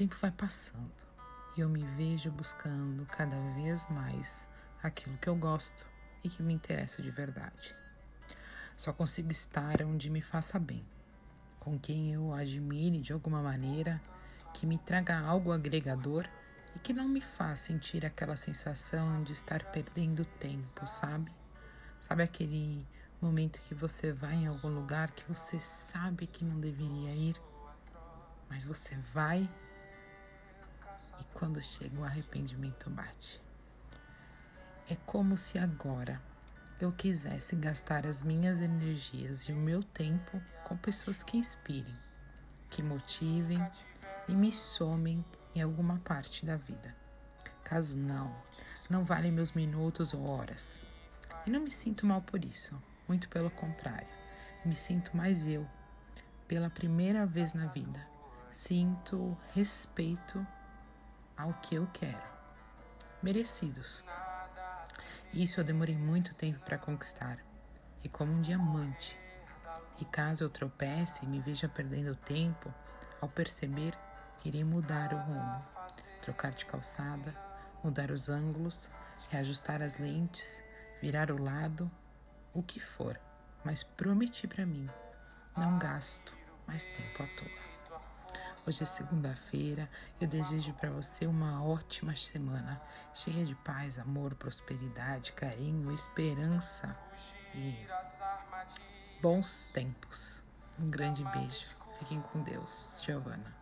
tempo 0.00 0.16
vai 0.16 0.30
passando 0.30 0.90
e 1.54 1.60
eu 1.60 1.68
me 1.68 1.84
vejo 1.84 2.30
buscando 2.30 3.04
cada 3.04 3.36
vez 3.54 3.86
mais 3.90 4.48
aquilo 4.82 5.18
que 5.18 5.28
eu 5.28 5.36
gosto 5.36 5.86
e 6.24 6.30
que 6.30 6.42
me 6.42 6.54
interessa 6.54 7.02
de 7.02 7.10
verdade. 7.10 7.76
Só 8.74 8.94
consigo 8.94 9.30
estar 9.30 9.82
onde 9.82 10.08
me 10.08 10.22
faça 10.22 10.58
bem, 10.58 10.82
com 11.58 11.78
quem 11.78 12.14
eu 12.14 12.32
admire 12.32 12.98
de 12.98 13.12
alguma 13.12 13.42
maneira, 13.42 14.00
que 14.54 14.64
me 14.64 14.78
traga 14.78 15.18
algo 15.18 15.52
agregador 15.52 16.26
e 16.74 16.78
que 16.78 16.94
não 16.94 17.06
me 17.06 17.20
faz 17.20 17.60
sentir 17.60 18.06
aquela 18.06 18.36
sensação 18.36 19.22
de 19.22 19.34
estar 19.34 19.64
perdendo 19.70 20.24
tempo, 20.24 20.86
sabe? 20.86 21.30
Sabe 21.98 22.22
aquele 22.22 22.86
momento 23.20 23.60
que 23.60 23.74
você 23.74 24.12
vai 24.12 24.34
em 24.34 24.46
algum 24.46 24.70
lugar 24.70 25.10
que 25.10 25.28
você 25.28 25.60
sabe 25.60 26.26
que 26.26 26.42
não 26.42 26.58
deveria 26.58 27.14
ir, 27.14 27.36
mas 28.50 28.64
você 28.64 28.96
vai 28.96 29.48
e 31.20 31.24
quando 31.32 31.62
chega 31.62 31.98
o 32.00 32.04
arrependimento 32.04 32.90
bate. 32.90 33.40
É 34.90 34.96
como 35.06 35.36
se 35.36 35.56
agora 35.56 36.20
eu 36.80 36.90
quisesse 36.90 37.54
gastar 37.54 38.04
as 38.06 38.22
minhas 38.22 38.60
energias 38.60 39.42
e 39.42 39.52
o 39.52 39.56
meu 39.56 39.82
tempo 39.84 40.42
com 40.64 40.76
pessoas 40.76 41.22
que 41.22 41.36
inspirem, 41.36 41.96
que 42.68 42.82
motivem 42.82 43.64
e 44.26 44.34
me 44.34 44.50
somem 44.50 45.24
em 45.54 45.62
alguma 45.62 45.98
parte 45.98 46.44
da 46.44 46.56
vida. 46.56 46.94
Caso 47.62 47.96
não, 47.96 48.34
não 48.88 49.04
valem 49.04 49.30
meus 49.30 49.52
minutos 49.52 50.12
ou 50.12 50.26
horas. 50.26 50.82
E 51.46 51.50
não 51.50 51.60
me 51.60 51.70
sinto 51.70 52.04
mal 52.04 52.22
por 52.22 52.44
isso, 52.44 52.80
muito 53.06 53.28
pelo 53.28 53.50
contrário. 53.50 54.08
Me 54.64 54.74
sinto 54.74 55.16
mais 55.16 55.46
eu, 55.46 55.66
pela 56.48 56.68
primeira 56.68 57.24
vez 57.24 57.54
na 57.54 57.66
vida. 57.66 58.06
Sinto 58.62 59.38
respeito 59.54 60.46
ao 61.34 61.54
que 61.62 61.76
eu 61.76 61.86
quero. 61.94 62.20
Merecidos. 63.22 64.04
Isso 65.32 65.58
eu 65.58 65.64
demorei 65.64 65.96
muito 65.96 66.34
tempo 66.34 66.60
para 66.60 66.76
conquistar. 66.76 67.38
E 68.04 68.08
como 68.10 68.30
um 68.34 68.42
diamante. 68.42 69.18
E 69.98 70.04
caso 70.04 70.44
eu 70.44 70.50
tropece 70.50 71.24
e 71.24 71.26
me 71.26 71.40
veja 71.40 71.70
perdendo 71.70 72.14
tempo, 72.14 72.72
ao 73.18 73.30
perceber, 73.30 73.94
irei 74.44 74.62
mudar 74.62 75.14
o 75.14 75.16
rumo, 75.16 75.64
trocar 76.20 76.52
de 76.52 76.66
calçada, 76.66 77.34
mudar 77.82 78.10
os 78.10 78.28
ângulos, 78.28 78.90
reajustar 79.30 79.80
as 79.80 79.96
lentes, 79.96 80.62
virar 81.00 81.30
o 81.30 81.42
lado, 81.42 81.90
o 82.52 82.62
que 82.62 82.78
for, 82.78 83.18
mas 83.64 83.82
prometi 83.82 84.46
para 84.46 84.66
mim, 84.66 84.86
não 85.56 85.78
gasto 85.78 86.36
mais 86.66 86.84
tempo 86.84 87.22
à 87.22 87.26
toa. 87.26 87.69
Hoje 88.66 88.82
é 88.82 88.86
segunda-feira. 88.86 89.88
Eu 90.20 90.28
desejo 90.28 90.72
para 90.74 90.90
você 90.90 91.26
uma 91.26 91.64
ótima 91.64 92.14
semana, 92.14 92.80
cheia 93.14 93.44
de 93.44 93.54
paz, 93.54 93.98
amor, 93.98 94.34
prosperidade, 94.34 95.32
carinho, 95.32 95.90
esperança 95.92 96.94
e 97.54 97.86
bons 99.22 99.66
tempos. 99.72 100.42
Um 100.78 100.90
grande 100.90 101.24
beijo. 101.24 101.66
Fiquem 101.98 102.20
com 102.20 102.42
Deus. 102.42 103.00
Giovana. 103.02 103.59